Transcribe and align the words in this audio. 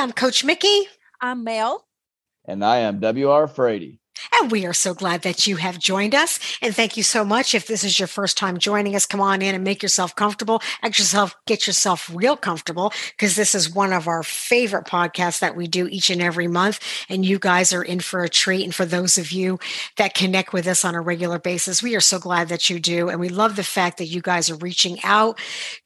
I'm 0.00 0.12
Coach 0.12 0.46
Mikki. 0.46 0.88
I'm 1.20 1.44
Mel. 1.44 1.86
And 2.46 2.64
I 2.64 2.78
am 2.78 3.00
W.R. 3.00 3.46
Frady. 3.46 3.99
And 4.34 4.50
we 4.50 4.66
are 4.66 4.72
so 4.72 4.94
glad 4.94 5.22
that 5.22 5.46
you 5.46 5.56
have 5.56 5.78
joined 5.78 6.14
us. 6.14 6.38
And 6.62 6.74
thank 6.74 6.96
you 6.96 7.02
so 7.02 7.24
much. 7.24 7.54
If 7.54 7.66
this 7.66 7.84
is 7.84 7.98
your 7.98 8.08
first 8.08 8.36
time 8.36 8.58
joining 8.58 8.94
us, 8.94 9.06
come 9.06 9.20
on 9.20 9.42
in 9.42 9.54
and 9.54 9.64
make 9.64 9.82
yourself 9.82 10.14
comfortable. 10.14 10.62
Yourself, 10.84 11.34
get 11.46 11.66
yourself 11.66 12.10
real 12.12 12.36
comfortable 12.36 12.92
because 13.16 13.36
this 13.36 13.54
is 13.54 13.72
one 13.72 13.92
of 13.92 14.08
our 14.08 14.22
favorite 14.22 14.86
podcasts 14.86 15.40
that 15.40 15.56
we 15.56 15.66
do 15.66 15.86
each 15.88 16.10
and 16.10 16.20
every 16.20 16.48
month. 16.48 16.80
And 17.08 17.24
you 17.24 17.38
guys 17.38 17.72
are 17.72 17.82
in 17.82 18.00
for 18.00 18.22
a 18.22 18.28
treat. 18.28 18.64
And 18.64 18.74
for 18.74 18.84
those 18.84 19.18
of 19.18 19.32
you 19.32 19.58
that 19.96 20.14
connect 20.14 20.52
with 20.52 20.66
us 20.66 20.84
on 20.84 20.94
a 20.94 21.00
regular 21.00 21.38
basis, 21.38 21.82
we 21.82 21.96
are 21.96 22.00
so 22.00 22.18
glad 22.18 22.48
that 22.48 22.68
you 22.68 22.80
do. 22.80 23.08
And 23.08 23.20
we 23.20 23.28
love 23.28 23.56
the 23.56 23.64
fact 23.64 23.98
that 23.98 24.06
you 24.06 24.20
guys 24.20 24.50
are 24.50 24.56
reaching 24.56 24.98
out 25.04 25.38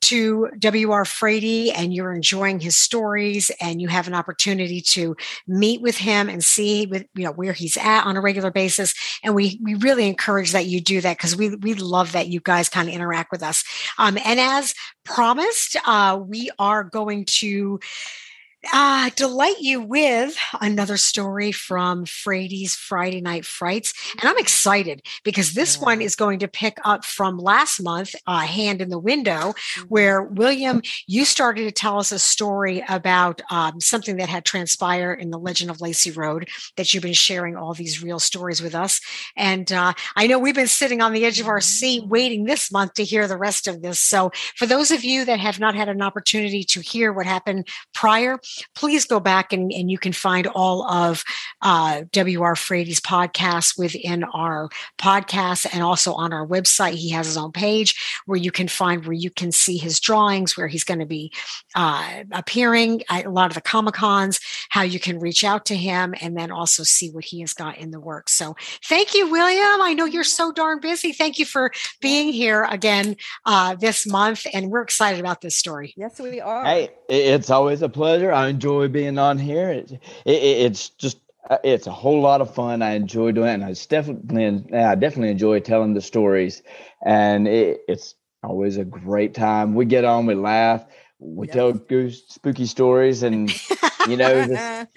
to 0.03 0.48
W.R. 0.59 1.05
Frady 1.05 1.70
and 1.70 1.95
you're 1.95 2.12
enjoying 2.12 2.61
his 2.61 2.77
stories 2.77 3.51
and 3.61 3.80
you 3.80 3.89
have 3.89 4.09
an 4.09 4.14
opportunity 4.14 4.80
to 4.80 5.16
meet 5.47 5.80
with 5.80 5.98
him 5.98 6.28
and 6.28 6.42
see 6.42 6.87
with, 6.87 7.06
you 7.14 7.25
know, 7.25 7.33
where 7.33 7.53
he's 7.53 7.77
at 7.77 8.05
on 8.05 8.16
a 8.16 8.20
regular 8.24 8.51
basis. 8.51 8.95
And 9.23 9.34
we 9.34 9.60
we 9.62 9.74
really 9.74 10.09
encourage 10.09 10.52
that 10.52 10.66
you 10.66 10.80
do 10.80 11.01
that 11.01 11.19
because 11.19 11.37
we 11.37 11.55
we 11.56 11.74
love 11.74 12.12
that 12.12 12.28
you 12.28 12.41
guys 12.41 12.69
kind 12.69 12.88
of 12.88 12.95
interact 12.95 13.30
with 13.30 13.42
us. 13.42 13.64
Um, 13.98 14.19
and 14.24 14.41
as 14.41 14.74
promised, 15.05 15.77
uh, 15.87 16.20
we 16.20 16.50
are 16.59 16.83
going 16.83 17.27
to 17.27 17.78
uh, 18.73 19.11
delight 19.17 19.61
you 19.61 19.81
with 19.81 20.37
another 20.61 20.97
story 20.97 21.53
from 21.53 22.05
Frady's 22.05 22.75
Friday 22.75 23.21
Night 23.21 23.45
Frights. 23.45 23.93
And 24.21 24.29
I'm 24.29 24.39
excited 24.39 25.03
because 25.25 25.53
this 25.53 25.77
yeah. 25.77 25.84
one 25.84 26.01
is 26.01 26.17
going 26.17 26.39
to 26.41 26.48
pick 26.48 26.79
up 26.84 27.05
from 27.05 27.39
last 27.39 27.83
month, 27.83 28.15
uh, 28.27 28.41
Hand 28.41 28.81
in 28.81 28.89
the 28.89 28.98
Window, 28.98 29.33
mm-hmm. 29.53 29.83
where 29.89 30.23
William, 30.23 30.83
you 31.06 31.25
started 31.25 31.65
to 31.65 31.73
tell 31.73 31.98
us 31.98 32.12
a 32.12 32.19
story 32.19 32.84
about 32.89 33.43
um, 33.51 33.81
something 33.81 34.17
that 34.17 34.29
had 34.29 34.45
transpired 34.45 35.21
in 35.21 35.31
the 35.31 35.39
Legend 35.39 35.71
of 35.71 35.81
Lacy 35.81 36.11
Road 36.11 36.49
that 36.77 36.93
you've 36.93 37.03
been 37.03 37.12
sharing 37.12 37.56
all 37.56 37.75
these 37.75 38.03
real 38.03 38.19
stories 38.19 38.62
with 38.62 38.75
us. 38.75 39.01
And 39.37 39.71
uh, 39.73 39.93
I 40.17 40.27
know 40.27 40.39
we've 40.39 40.55
been 40.55 40.67
sitting 40.69 41.01
on 41.01 41.12
the 41.12 41.25
edge 41.25 41.41
of 41.41 41.49
our 41.49 41.61
seat 41.61 42.03
mm-hmm. 42.03 42.11
waiting 42.11 42.45
this 42.45 42.73
month 42.73 42.95
to 42.95 43.05
hear 43.05 43.27
the 43.28 43.37
rest 43.37 43.67
of 43.67 43.83
this. 43.83 44.01
So 44.01 44.31
for 44.56 44.67
those 44.67 44.91
of 44.91 45.05
you 45.05 45.25
that 45.25 45.41
have 45.41 45.61
not 45.61 45.75
had 45.75 45.89
an 45.89 46.03
opportunity 46.03 46.65
to 46.65 46.81
hear 46.81 47.12
what 47.12 47.27
happened 47.27 47.69
prior, 47.93 48.39
please 48.74 49.05
go 49.05 49.20
back 49.20 49.52
and, 49.52 49.72
and 49.72 49.91
you 49.91 49.98
can 49.98 50.12
find 50.12 50.47
all 50.48 50.88
of 50.91 51.24
uh, 51.62 52.02
W.R. 52.12 52.56
Frady's 52.56 53.00
podcasts 53.00 53.78
within 53.78 54.24
our 54.24 54.69
podcast 54.98 55.66
and 55.72 55.83
also 55.83 56.12
on 56.14 56.33
our 56.33 56.47
website. 56.47 56.92
He 56.92 57.10
has 57.10 57.27
his 57.27 57.36
own 57.36 57.52
page 57.52 58.22
where 58.27 58.38
you 58.38 58.50
can 58.50 58.69
find 58.69 59.05
where 59.05 59.12
you 59.12 59.30
can 59.30 59.52
see 59.52 59.77
his 59.77 60.00
drawings, 60.00 60.56
where 60.56 60.69
he's 60.69 60.84
going 60.84 61.00
to 61.00 61.06
be 61.06 61.32
uh, 61.75 62.25
appearing 62.32 63.02
at 63.08 63.27
a 63.27 63.30
lot 63.30 63.50
of 63.50 63.55
the 63.55 63.60
Comic 63.60 63.94
Cons, 63.94 64.41
how 64.70 64.82
you 64.82 65.00
can 65.00 65.19
reach 65.19 65.44
out 65.44 65.64
to 65.66 65.77
him, 65.77 66.14
and 66.20 66.36
then 66.36 66.50
also 66.50 66.82
see 66.82 67.10
what 67.10 67.25
he 67.25 67.41
has 67.41 67.52
got 67.52 67.78
in 67.78 67.91
the 67.91 68.00
works. 68.00 68.32
So 68.32 68.56
thank 68.84 69.14
you, 69.14 69.30
William. 69.30 69.80
I 69.80 69.94
know 69.94 70.05
you're 70.05 70.25
so 70.25 70.52
darn 70.52 70.80
busy. 70.80 71.12
Thank 71.12 71.38
you 71.38 71.44
for 71.44 71.72
being 72.00 72.32
here 72.32 72.66
again 72.70 73.16
uh, 73.47 73.75
this 73.75 74.06
month, 74.06 74.47
and 74.52 74.70
we're 74.70 74.82
excited 74.82 75.20
about 75.20 75.41
this 75.41 75.56
story. 75.56 75.94
Yes, 75.97 76.20
we 76.20 76.41
are. 76.41 76.64
Hey, 76.64 76.91
it's 77.08 77.50
always 77.50 77.82
a 77.82 77.88
pleasure. 77.88 78.32
I 78.45 78.48
enjoy 78.48 78.89
being 78.89 79.19
on 79.19 79.39
here. 79.39 79.70
It, 79.70 79.92
it, 79.92 80.00
it's 80.27 80.91
just 80.91 81.19
uh, 81.48 81.59
it's 81.64 81.87
a 81.87 81.92
whole 81.92 82.20
lot 82.20 82.41
of 82.41 82.55
fun. 82.55 82.83
I 82.83 82.92
enjoy 82.92 83.33
doing 83.33 83.48
it, 83.48 83.55
and 83.55 83.64
I 83.64 83.75
definitely 83.89 84.77
I 84.77 84.95
definitely 84.95 85.31
enjoy 85.31 85.61
telling 85.61 85.95
the 85.95 86.03
stories. 86.03 86.62
And 87.05 87.49
it, 87.49 87.81
it's 87.88 88.15
always 88.43 88.77
a 88.77 88.84
great 88.84 89.34
time. 89.34 89.75
We 89.75 89.87
get 89.87 90.05
on, 90.05 90.27
we 90.27 90.34
laugh, 90.34 90.84
we 91.19 91.47
yep. 91.47 91.55
tell 91.55 91.72
goose 91.72 92.25
spooky 92.28 92.66
stories, 92.66 93.22
and 93.22 93.50
you 94.09 94.16
know. 94.16 94.47
This, 94.47 94.87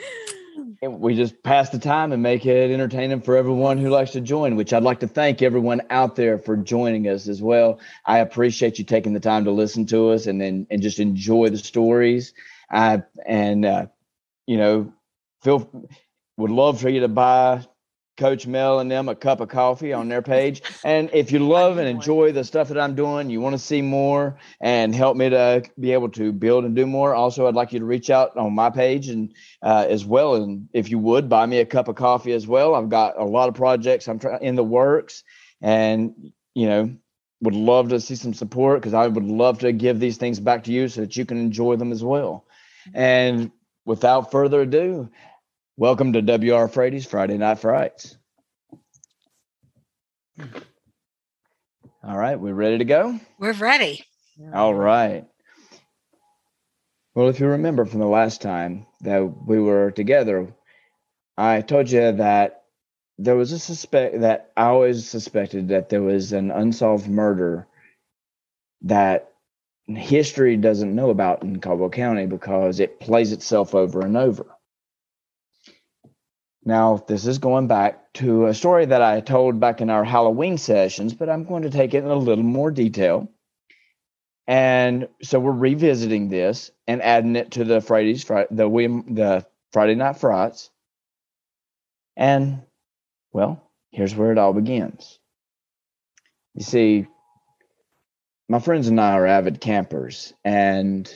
we 0.81 1.15
just 1.15 1.41
pass 1.43 1.69
the 1.69 1.79
time 1.79 2.11
and 2.11 2.21
make 2.21 2.45
it 2.45 2.71
entertaining 2.71 3.21
for 3.21 3.35
everyone 3.35 3.77
who 3.77 3.89
likes 3.89 4.11
to 4.11 4.21
join 4.21 4.55
which 4.55 4.73
i'd 4.73 4.83
like 4.83 4.99
to 4.99 5.07
thank 5.07 5.41
everyone 5.41 5.81
out 5.89 6.15
there 6.15 6.37
for 6.37 6.55
joining 6.55 7.07
us 7.07 7.27
as 7.27 7.41
well 7.41 7.79
i 8.05 8.19
appreciate 8.19 8.77
you 8.77 8.85
taking 8.85 9.13
the 9.13 9.19
time 9.19 9.43
to 9.43 9.51
listen 9.51 9.85
to 9.85 10.09
us 10.09 10.27
and 10.27 10.39
then 10.39 10.67
and 10.69 10.81
just 10.81 10.99
enjoy 10.99 11.49
the 11.49 11.57
stories 11.57 12.33
I, 12.69 13.03
and 13.25 13.65
uh, 13.65 13.87
you 14.45 14.57
know 14.57 14.93
feel 15.41 15.69
would 16.37 16.51
love 16.51 16.79
for 16.79 16.89
you 16.89 17.01
to 17.01 17.07
buy 17.07 17.65
Coach 18.17 18.47
Mel 18.47 18.79
and 18.79 18.89
them 18.91 19.09
a 19.09 19.15
cup 19.15 19.39
of 19.39 19.49
coffee 19.49 19.93
on 19.93 20.09
their 20.09 20.21
page. 20.21 20.61
And 20.83 21.09
if 21.13 21.31
you 21.31 21.39
love 21.47 21.77
and 21.77 21.87
enjoy 21.87 22.31
the 22.31 22.43
stuff 22.43 22.67
that 22.69 22.79
I'm 22.79 22.95
doing, 22.95 23.29
you 23.29 23.39
want 23.39 23.53
to 23.53 23.59
see 23.59 23.81
more 23.81 24.37
and 24.59 24.93
help 24.93 25.15
me 25.15 25.29
to 25.29 25.63
be 25.79 25.93
able 25.93 26.09
to 26.09 26.31
build 26.31 26.65
and 26.65 26.75
do 26.75 26.85
more. 26.85 27.13
Also, 27.13 27.47
I'd 27.47 27.55
like 27.55 27.71
you 27.73 27.79
to 27.79 27.85
reach 27.85 28.09
out 28.09 28.35
on 28.35 28.53
my 28.53 28.69
page 28.69 29.07
and 29.09 29.33
uh, 29.61 29.85
as 29.87 30.03
well. 30.03 30.35
And 30.35 30.67
if 30.73 30.89
you 30.89 30.99
would 30.99 31.29
buy 31.29 31.45
me 31.45 31.59
a 31.59 31.65
cup 31.65 31.87
of 31.87 31.95
coffee 31.95 32.33
as 32.33 32.47
well, 32.47 32.75
I've 32.75 32.89
got 32.89 33.19
a 33.19 33.25
lot 33.25 33.49
of 33.49 33.55
projects 33.55 34.07
I'm 34.07 34.19
trying 34.19 34.41
in 34.41 34.55
the 34.55 34.63
works, 34.63 35.23
and 35.61 36.13
you 36.55 36.67
know 36.67 36.95
would 37.41 37.53
love 37.53 37.89
to 37.89 37.99
see 37.99 38.15
some 38.15 38.33
support 38.33 38.81
because 38.81 38.95
I 38.95 39.05
would 39.05 39.23
love 39.23 39.59
to 39.59 39.71
give 39.71 39.99
these 39.99 40.17
things 40.17 40.39
back 40.39 40.63
to 40.63 40.71
you 40.71 40.87
so 40.87 41.01
that 41.01 41.15
you 41.15 41.23
can 41.23 41.37
enjoy 41.37 41.75
them 41.75 41.91
as 41.91 42.03
well. 42.03 42.46
And 42.93 43.51
without 43.85 44.31
further 44.31 44.61
ado, 44.61 45.09
Welcome 45.79 46.13
to 46.13 46.21
WR 46.23 46.67
Frady's 46.67 47.05
Friday 47.05 47.37
Night 47.37 47.59
Frights. 47.59 48.17
All 52.03 52.17
right, 52.17 52.39
we're 52.39 52.55
ready 52.55 52.79
to 52.79 52.83
go? 52.83 53.19
We're 53.37 53.53
ready. 53.53 54.03
All 54.55 54.73
right. 54.73 55.27
Well, 57.13 57.27
if 57.29 57.39
you 57.39 57.45
remember 57.45 57.85
from 57.85 57.99
the 57.99 58.07
last 58.07 58.41
time 58.41 58.87
that 59.01 59.21
we 59.45 59.59
were 59.59 59.91
together, 59.91 60.51
I 61.37 61.61
told 61.61 61.91
you 61.91 62.13
that 62.13 62.63
there 63.19 63.35
was 63.35 63.51
a 63.51 63.59
suspect 63.59 64.21
that 64.21 64.51
I 64.57 64.69
always 64.69 65.07
suspected 65.07 65.67
that 65.67 65.89
there 65.89 66.01
was 66.01 66.31
an 66.31 66.49
unsolved 66.49 67.07
murder 67.07 67.67
that 68.81 69.31
history 69.87 70.57
doesn't 70.57 70.95
know 70.95 71.09
about 71.09 71.43
in 71.43 71.59
Caldwell 71.59 71.89
County 71.89 72.25
because 72.25 72.79
it 72.79 72.99
plays 72.99 73.31
itself 73.31 73.73
over 73.73 74.01
and 74.01 74.17
over. 74.17 74.45
Now, 76.65 76.97
this 77.07 77.25
is 77.25 77.37
going 77.37 77.67
back 77.67 78.11
to 78.15 78.47
a 78.47 78.53
story 78.53 78.85
that 78.85 79.01
I 79.01 79.21
told 79.21 79.59
back 79.59 79.79
in 79.79 79.89
our 79.89 80.03
Halloween 80.03 80.57
sessions, 80.57 81.13
but 81.13 81.29
I'm 81.29 81.45
going 81.45 81.63
to 81.63 81.69
take 81.69 81.93
it 81.93 82.03
in 82.03 82.09
a 82.09 82.15
little 82.15 82.43
more 82.43 82.71
detail. 82.71 83.29
And 84.47 85.07
so 85.23 85.39
we're 85.39 85.51
revisiting 85.51 86.27
this 86.27 86.71
and 86.85 87.01
adding 87.01 87.37
it 87.37 87.51
to 87.51 87.63
the 87.63 87.79
Friday's 87.79 88.25
the 88.51 88.67
William 88.67 89.15
the 89.15 89.45
Friday 89.71 89.95
Night 89.95 90.17
Frights. 90.17 90.69
And 92.17 92.63
well, 93.31 93.61
here's 93.91 94.15
where 94.15 94.31
it 94.31 94.37
all 94.37 94.53
begins. 94.53 95.19
You 96.53 96.63
see, 96.63 97.07
my 98.49 98.59
friends 98.59 98.87
and 98.87 98.99
I 98.99 99.13
are 99.13 99.27
avid 99.27 99.59
campers, 99.59 100.33
and 100.45 101.11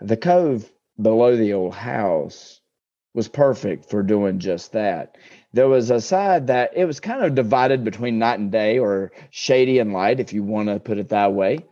the 0.00 0.16
cove 0.16 0.70
below 1.00 1.36
the 1.36 1.52
old 1.52 1.74
house 1.74 2.60
was 3.14 3.28
perfect 3.28 3.90
for 3.90 4.02
doing 4.02 4.38
just 4.38 4.72
that. 4.72 5.16
There 5.52 5.68
was 5.68 5.90
a 5.90 6.00
side 6.00 6.46
that 6.46 6.72
it 6.76 6.84
was 6.84 7.00
kind 7.00 7.24
of 7.24 7.34
divided 7.34 7.84
between 7.84 8.18
night 8.18 8.38
and 8.38 8.52
day 8.52 8.78
or 8.78 9.12
shady 9.30 9.78
and 9.78 9.92
light, 9.92 10.20
if 10.20 10.32
you 10.32 10.42
want 10.42 10.68
to 10.68 10.78
put 10.78 10.98
it 10.98 11.08
that 11.08 11.34
way. 11.34 11.66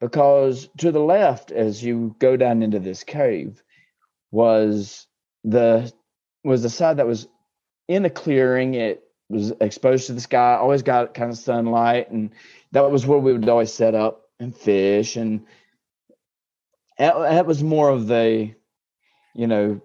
Because 0.00 0.68
to 0.78 0.90
the 0.90 1.00
left, 1.00 1.52
as 1.52 1.82
you 1.84 2.16
go 2.18 2.36
down 2.36 2.62
into 2.62 2.80
this 2.80 3.04
cave, 3.04 3.62
was 4.30 5.06
the 5.44 5.92
was 6.42 6.62
the 6.62 6.70
side 6.70 6.96
that 6.96 7.06
was 7.06 7.28
in 7.86 8.04
a 8.04 8.10
clearing. 8.10 8.74
It 8.74 9.02
was 9.28 9.52
exposed 9.60 10.06
to 10.06 10.14
the 10.14 10.20
sky, 10.20 10.54
always 10.54 10.82
got 10.82 11.14
kind 11.14 11.30
of 11.30 11.38
sunlight, 11.38 12.10
and 12.10 12.30
that 12.72 12.90
was 12.90 13.06
where 13.06 13.18
we 13.18 13.32
would 13.32 13.48
always 13.48 13.72
set 13.72 13.94
up 13.94 14.29
and 14.40 14.56
fish. 14.56 15.16
And 15.16 15.46
that 16.98 17.46
was 17.46 17.62
more 17.62 17.90
of 17.90 18.06
the, 18.06 18.54
you 19.34 19.46
know, 19.46 19.80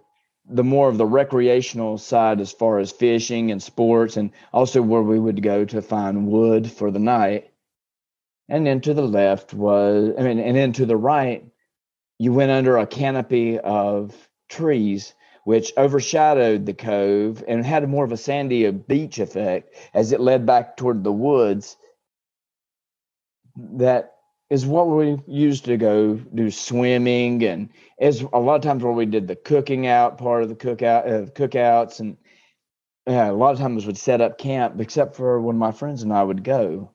the 0.48 0.64
more 0.64 0.90
of 0.90 0.98
the 0.98 1.06
recreational 1.06 1.98
side 1.98 2.40
as 2.40 2.52
far 2.52 2.80
as 2.80 2.92
fishing 2.92 3.52
and 3.52 3.62
sports 3.62 4.18
and 4.18 4.32
also 4.54 4.82
where 4.82 5.02
we 5.02 5.20
would 5.20 5.42
go 5.42 5.66
to 5.66 5.82
find 5.82 6.28
wood 6.28 6.72
for 6.72 6.92
the 6.92 7.00
night 7.00 7.52
and 8.48 8.66
then 8.66 8.80
to 8.82 8.94
the 8.94 9.02
left 9.02 9.54
was 9.54 10.14
i 10.20 10.22
mean 10.22 10.40
and 10.40 10.56
then 10.56 10.72
to 10.72 10.86
the 10.86 10.96
right 10.96 11.44
you 12.20 12.32
went 12.32 12.52
under 12.52 12.78
a 12.78 12.86
canopy 12.86 13.60
of 13.60 14.30
trees 14.48 15.16
which 15.46 15.74
overshadowed 15.78 16.66
the 16.66 16.74
cove 16.74 17.44
and 17.48 17.66
had 17.66 17.88
more 17.90 18.06
of 18.06 18.12
a 18.12 18.18
sandy 18.18 18.70
beach 18.70 19.18
effect 19.18 19.74
as 19.96 20.12
it 20.12 20.20
led 20.20 20.46
back 20.46 20.78
toward 20.78 21.04
the 21.04 21.12
woods 21.12 21.76
that 23.56 24.15
is 24.50 24.66
what 24.66 24.88
we 24.88 25.18
used 25.28 25.66
to 25.66 25.78
go 25.78 26.16
do 26.16 26.52
swimming 26.52 27.44
and 27.44 27.70
is 28.00 28.22
a 28.22 28.40
lot 28.40 28.56
of 28.56 28.62
times 28.62 28.84
where 28.84 28.94
we 28.94 29.06
did 29.06 29.28
the 29.28 29.36
cooking 29.36 29.88
out 29.88 30.18
part 30.18 30.44
of 30.44 30.50
the 30.50 30.56
cookout 30.56 31.08
uh, 31.08 31.26
cookouts 31.32 32.00
and 32.00 32.18
yeah, 33.08 33.30
a 33.30 33.34
lot 33.34 33.54
of 33.54 33.60
times 33.60 33.86
would 33.86 33.98
set 33.98 34.22
up 34.22 34.38
camp 34.38 34.80
except 34.80 35.16
for 35.16 35.40
when 35.40 35.58
my 35.58 35.72
friends 35.72 36.02
and 36.02 36.12
I 36.12 36.24
would 36.24 36.44
go. 36.44 36.92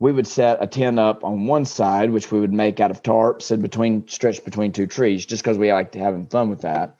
We 0.00 0.12
would 0.12 0.26
set 0.26 0.62
a 0.62 0.66
tent 0.66 0.98
up 0.98 1.24
on 1.24 1.46
one 1.46 1.64
side 1.64 2.10
which 2.10 2.30
we 2.30 2.40
would 2.40 2.52
make 2.52 2.78
out 2.80 2.90
of 2.90 3.02
tarps 3.02 3.50
and 3.50 3.62
between 3.62 4.06
stretched 4.06 4.44
between 4.44 4.72
two 4.72 4.86
trees 4.86 5.26
just 5.26 5.42
because 5.42 5.58
we 5.58 5.72
liked 5.72 5.94
having 5.94 6.26
fun 6.26 6.50
with 6.50 6.60
that. 6.60 6.96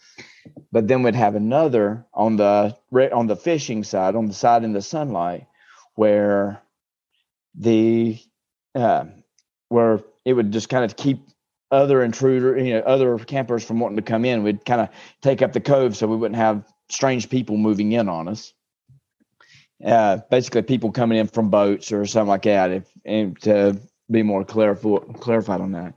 But 0.72 0.88
then 0.88 1.02
we'd 1.02 1.14
have 1.14 1.36
another 1.36 2.04
on 2.12 2.36
the 2.36 2.76
on 3.12 3.26
the 3.28 3.36
fishing 3.36 3.84
side, 3.84 4.16
on 4.16 4.26
the 4.26 4.34
side 4.34 4.64
in 4.64 4.72
the 4.72 4.82
sunlight, 4.82 5.46
where 5.94 6.60
the 7.54 8.18
uh, 8.74 9.04
where 9.68 10.00
it 10.24 10.32
would 10.32 10.52
just 10.52 10.68
kind 10.68 10.84
of 10.84 10.96
keep 10.96 11.18
other 11.70 12.02
intruder, 12.02 12.58
you 12.58 12.74
know, 12.74 12.80
other 12.80 13.18
campers 13.18 13.64
from 13.64 13.80
wanting 13.80 13.96
to 13.96 14.02
come 14.02 14.24
in. 14.24 14.42
We'd 14.42 14.64
kind 14.64 14.80
of 14.80 14.88
take 15.22 15.42
up 15.42 15.52
the 15.52 15.60
cove 15.60 15.96
so 15.96 16.06
we 16.06 16.16
wouldn't 16.16 16.36
have 16.36 16.64
strange 16.88 17.28
people 17.28 17.56
moving 17.56 17.92
in 17.92 18.08
on 18.08 18.28
us. 18.28 18.52
Uh, 19.84 20.18
basically, 20.30 20.62
people 20.62 20.90
coming 20.90 21.18
in 21.18 21.28
from 21.28 21.50
boats 21.50 21.92
or 21.92 22.04
something 22.06 22.28
like 22.28 22.42
that. 22.42 22.72
If 22.72 22.84
and 23.04 23.40
to 23.42 23.78
be 24.10 24.22
more 24.22 24.44
clarif- 24.44 25.20
clarified 25.20 25.60
on 25.60 25.72
that, 25.72 25.94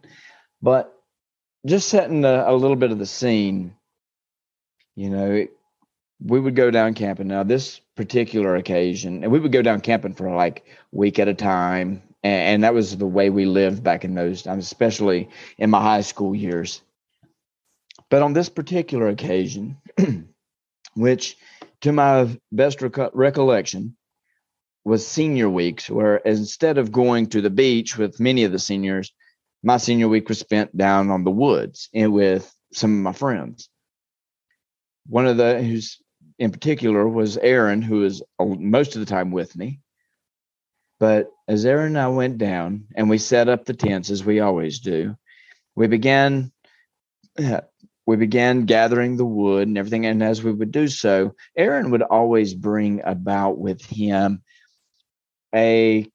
but 0.61 0.93
just 1.65 1.89
setting 1.89 2.25
a, 2.25 2.45
a 2.47 2.55
little 2.55 2.75
bit 2.75 2.91
of 2.91 2.99
the 2.99 3.05
scene. 3.05 3.75
You 4.95 5.09
know, 5.09 5.31
it, 5.31 5.51
we 6.23 6.39
would 6.39 6.55
go 6.55 6.69
down 6.69 6.93
camping. 6.93 7.29
Now, 7.29 7.43
this 7.43 7.79
particular 7.95 8.55
occasion, 8.55 9.23
and 9.23 9.31
we 9.31 9.39
would 9.39 9.51
go 9.51 9.61
down 9.61 9.81
camping 9.81 10.13
for 10.13 10.29
like 10.29 10.65
week 10.91 11.17
at 11.17 11.27
a 11.27 11.33
time, 11.33 12.03
and, 12.23 12.41
and 12.41 12.63
that 12.63 12.73
was 12.73 12.97
the 12.97 13.07
way 13.07 13.29
we 13.29 13.45
lived 13.45 13.83
back 13.83 14.03
in 14.05 14.15
those 14.15 14.41
times, 14.41 14.65
especially 14.65 15.29
in 15.57 15.69
my 15.69 15.81
high 15.81 16.01
school 16.01 16.35
years. 16.35 16.81
But 18.09 18.21
on 18.21 18.33
this 18.33 18.49
particular 18.49 19.07
occasion, 19.07 19.77
which 20.95 21.37
to 21.81 21.91
my 21.91 22.39
best 22.51 22.81
rec- 22.81 23.13
recollection 23.13 23.95
was 24.83 25.05
senior 25.05 25.49
weeks, 25.49 25.89
where 25.89 26.17
instead 26.17 26.77
of 26.77 26.91
going 26.91 27.27
to 27.27 27.41
the 27.41 27.49
beach 27.49 27.97
with 27.97 28.19
many 28.19 28.43
of 28.43 28.51
the 28.51 28.59
seniors, 28.59 29.13
my 29.63 29.77
senior 29.77 30.07
week 30.07 30.27
was 30.27 30.39
spent 30.39 30.75
down 30.75 31.11
on 31.11 31.23
the 31.23 31.31
woods 31.31 31.89
and 31.93 32.13
with 32.13 32.51
some 32.73 32.91
of 32.91 33.03
my 33.03 33.13
friends. 33.13 33.69
One 35.07 35.27
of 35.27 35.37
the 35.37 35.61
who's 35.61 35.99
in 36.39 36.51
particular 36.51 37.07
was 37.07 37.37
Aaron, 37.37 37.81
who 37.81 37.99
was 37.99 38.23
most 38.39 38.95
of 38.95 38.99
the 38.99 39.05
time 39.05 39.31
with 39.31 39.55
me. 39.55 39.79
But 41.01 41.31
as 41.47 41.65
Aaron 41.65 41.87
and 41.87 41.97
I 41.97 42.09
went 42.09 42.37
down 42.37 42.85
and 42.95 43.09
we 43.09 43.17
set 43.17 43.49
up 43.49 43.65
the 43.65 43.73
tents 43.73 44.11
as 44.11 44.23
we 44.23 44.39
always 44.39 44.81
do, 44.81 45.17
we 45.75 45.87
began 45.87 46.51
we 48.05 48.15
began 48.17 48.65
gathering 48.65 49.17
the 49.17 49.25
wood 49.25 49.67
and 49.67 49.79
everything. 49.79 50.05
And 50.05 50.21
as 50.21 50.43
we 50.43 50.51
would 50.51 50.71
do 50.71 50.87
so, 50.87 51.33
Aaron 51.57 51.89
would 51.89 52.03
always 52.03 52.53
bring 52.53 53.01
about 53.03 53.57
with 53.57 53.83
him 53.83 54.43
a 55.55 56.07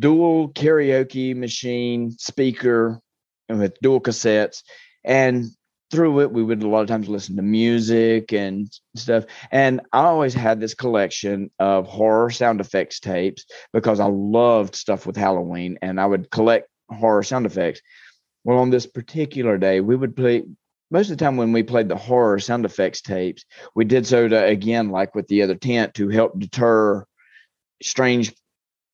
dual 0.00 0.48
karaoke 0.48 1.36
machine 1.36 2.10
speaker 2.10 3.00
with 3.48 3.78
dual 3.80 4.00
cassettes. 4.00 4.64
And 5.04 5.44
through 5.90 6.20
it, 6.20 6.32
we 6.32 6.42
would 6.42 6.62
a 6.62 6.68
lot 6.68 6.82
of 6.82 6.88
times 6.88 7.08
listen 7.08 7.36
to 7.36 7.42
music 7.42 8.32
and 8.32 8.70
stuff. 8.94 9.24
And 9.50 9.80
I 9.92 10.04
always 10.04 10.34
had 10.34 10.60
this 10.60 10.74
collection 10.74 11.50
of 11.58 11.86
horror 11.86 12.30
sound 12.30 12.60
effects 12.60 13.00
tapes 13.00 13.44
because 13.72 14.00
I 14.00 14.06
loved 14.06 14.74
stuff 14.76 15.06
with 15.06 15.16
Halloween 15.16 15.78
and 15.82 16.00
I 16.00 16.06
would 16.06 16.30
collect 16.30 16.68
horror 16.88 17.22
sound 17.22 17.46
effects. 17.46 17.80
Well, 18.44 18.58
on 18.58 18.70
this 18.70 18.86
particular 18.86 19.58
day, 19.58 19.80
we 19.80 19.96
would 19.96 20.16
play 20.16 20.44
most 20.90 21.10
of 21.10 21.18
the 21.18 21.24
time 21.24 21.36
when 21.36 21.52
we 21.52 21.62
played 21.62 21.88
the 21.88 21.96
horror 21.96 22.40
sound 22.40 22.64
effects 22.64 23.00
tapes, 23.00 23.44
we 23.74 23.84
did 23.84 24.06
so 24.06 24.26
to 24.26 24.44
again, 24.44 24.90
like 24.90 25.14
with 25.14 25.28
the 25.28 25.42
other 25.42 25.54
tent, 25.54 25.94
to 25.94 26.08
help 26.08 26.38
deter 26.38 27.04
strange 27.82 28.34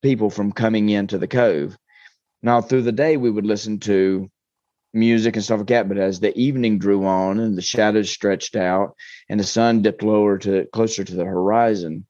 people 0.02 0.28
from 0.28 0.52
coming 0.52 0.90
into 0.90 1.18
the 1.18 1.28
cove. 1.28 1.76
Now, 2.42 2.60
through 2.60 2.82
the 2.82 2.92
day, 2.92 3.16
we 3.16 3.30
would 3.30 3.46
listen 3.46 3.80
to 3.80 4.30
music 4.96 5.36
and 5.36 5.44
stuff 5.44 5.58
like 5.58 5.68
that. 5.68 5.88
But 5.88 5.98
as 5.98 6.18
the 6.18 6.36
evening 6.36 6.78
drew 6.78 7.04
on 7.06 7.38
and 7.38 7.56
the 7.56 7.62
shadows 7.62 8.10
stretched 8.10 8.56
out 8.56 8.96
and 9.28 9.38
the 9.38 9.44
sun 9.44 9.82
dipped 9.82 10.02
lower 10.02 10.38
to 10.38 10.66
closer 10.72 11.04
to 11.04 11.14
the 11.14 11.24
horizon, 11.24 12.06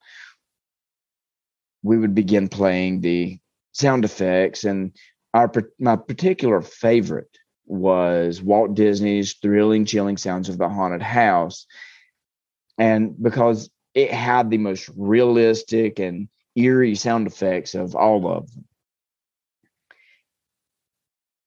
we 1.83 1.99
would 1.99 2.15
begin 2.15 2.49
playing 2.49 3.01
the 3.01 3.39
sound 3.73 4.05
effects. 4.05 4.65
And 4.65 4.97
our 5.35 5.53
my 5.79 5.97
particular 5.97 6.63
favorite 6.63 7.37
was 7.67 8.41
Walt 8.41 8.75
Disney's 8.75 9.35
thrilling, 9.35 9.85
chilling 9.85 10.17
sounds 10.17 10.49
of 10.49 10.57
the 10.57 10.69
haunted 10.69 11.03
house. 11.03 11.67
And 12.79 13.21
because 13.21 13.69
it 13.95 14.13
had 14.13 14.51
the 14.51 14.59
most 14.59 14.91
realistic 14.97 15.99
and 15.99 16.29
eerie 16.55 16.95
sound 16.95 17.27
effects 17.27 17.75
of 17.75 17.97
all 17.97 18.27
of 18.31 18.53
them. 18.53 18.65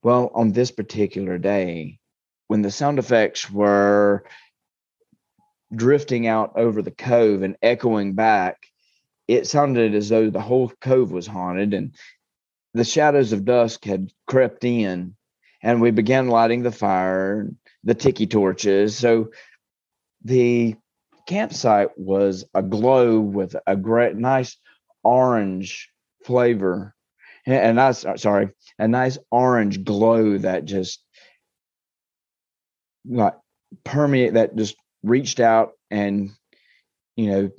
Well, 0.01 0.31
on 0.33 0.51
this 0.51 0.71
particular 0.71 1.37
day, 1.37 1.99
when 2.47 2.61
the 2.61 2.71
sound 2.71 2.99
effects 2.99 3.49
were 3.51 4.23
drifting 5.75 6.25
out 6.25 6.53
over 6.55 6.81
the 6.81 6.91
cove 6.91 7.43
and 7.43 7.57
echoing 7.61 8.13
back, 8.13 8.57
it 9.27 9.45
sounded 9.47 9.93
as 9.93 10.09
though 10.09 10.29
the 10.29 10.41
whole 10.41 10.71
cove 10.81 11.11
was 11.11 11.27
haunted 11.27 11.73
and 11.73 11.95
the 12.73 12.83
shadows 12.83 13.33
of 13.33 13.45
dusk 13.45 13.85
had 13.85 14.11
crept 14.27 14.63
in 14.63 15.15
and 15.61 15.81
we 15.81 15.91
began 15.91 16.27
lighting 16.27 16.63
the 16.63 16.71
fire 16.71 17.49
the 17.83 17.93
tiki 17.93 18.25
torches. 18.27 18.97
So 18.97 19.31
the 20.23 20.75
campsite 21.27 21.97
was 21.97 22.45
aglow 22.53 23.19
with 23.19 23.55
a 23.67 23.75
great 23.75 24.15
nice 24.15 24.57
orange 25.03 25.91
flavor 26.23 26.95
and 27.55 27.75
nice 27.75 28.05
uh, 28.05 28.17
sorry 28.17 28.49
a 28.77 28.87
nice 28.87 29.17
orange 29.31 29.83
glow 29.83 30.37
that 30.37 30.65
just 30.65 31.03
like 33.05 33.35
permeate 33.83 34.33
that 34.33 34.55
just 34.55 34.75
reached 35.03 35.39
out 35.39 35.71
and 35.89 36.31
you 37.15 37.27
know 37.31 37.49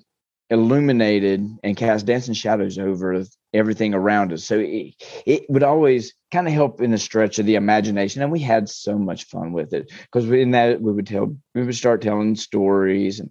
illuminated 0.50 1.46
and 1.62 1.76
cast 1.76 2.06
dancing 2.06 2.34
shadows 2.34 2.76
over 2.76 3.24
everything 3.54 3.94
around 3.94 4.32
us. 4.32 4.44
So 4.44 4.58
it, 4.58 4.94
it 5.24 5.48
would 5.48 5.62
always 5.62 6.12
kind 6.32 6.46
of 6.46 6.52
help 6.52 6.80
in 6.80 6.90
the 6.90 6.98
stretch 6.98 7.38
of 7.38 7.46
the 7.46 7.54
imagination 7.54 8.22
and 8.22 8.32
we 8.32 8.40
had 8.40 8.68
so 8.68 8.98
much 8.98 9.24
fun 9.24 9.52
with 9.52 9.72
it. 9.72 9.90
Because 10.02 10.28
in 10.30 10.50
that 10.50 10.80
we 10.80 10.92
would 10.92 11.06
tell 11.06 11.36
we 11.54 11.62
would 11.62 11.76
start 11.76 12.02
telling 12.02 12.34
stories 12.34 13.20
and 13.20 13.30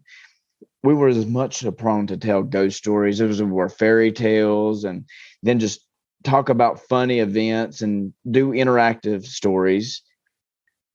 we 0.82 0.94
were 0.94 1.10
as 1.10 1.26
much 1.26 1.66
prone 1.78 2.08
to 2.08 2.18
tell 2.18 2.42
ghost 2.42 2.78
stories. 2.78 3.20
As 3.20 3.42
we 3.42 3.52
were 3.52 3.70
fairy 3.70 4.14
tales 4.14 4.86
and 4.86 5.06
then 5.44 5.60
just 5.60 5.86
talk 6.24 6.50
about 6.50 6.88
funny 6.88 7.20
events 7.20 7.82
and 7.82 8.14
do 8.30 8.52
interactive 8.52 9.26
stories. 9.26 10.02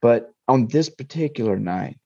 But 0.02 0.32
on 0.48 0.66
this 0.66 0.90
particular 0.90 1.58
night, 1.58 1.98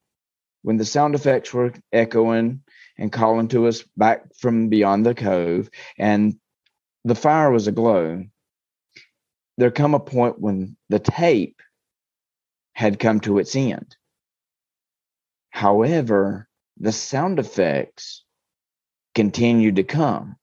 when 0.61 0.77
the 0.77 0.85
sound 0.85 1.15
effects 1.15 1.53
were 1.53 1.73
echoing 1.91 2.61
and 2.97 3.11
calling 3.11 3.47
to 3.49 3.67
us 3.67 3.83
back 3.97 4.35
from 4.35 4.69
beyond 4.69 5.05
the 5.05 5.15
cove 5.15 5.69
and 5.97 6.35
the 7.05 7.15
fire 7.15 7.51
was 7.51 7.67
aglow, 7.67 8.23
there 9.57 9.71
come 9.71 9.93
a 9.93 9.99
point 9.99 10.39
when 10.39 10.77
the 10.89 10.99
tape 10.99 11.61
had 12.73 12.99
come 12.99 13.19
to 13.21 13.39
its 13.39 13.55
end. 13.55 13.95
However, 15.49 16.47
the 16.77 16.93
sound 16.93 17.39
effects 17.39 18.23
continued 19.15 19.75
to 19.77 19.83
come. 19.83 20.37